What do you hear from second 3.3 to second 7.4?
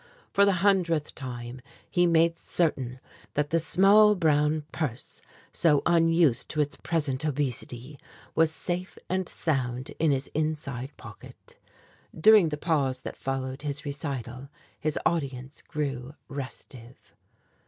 that the small brown purse, so unused to its present